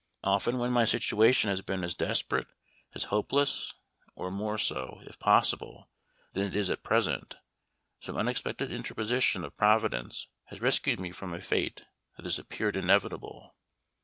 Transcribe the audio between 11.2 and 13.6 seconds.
a fate that has appeared inevitable.